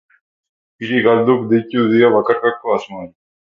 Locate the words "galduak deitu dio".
1.09-2.11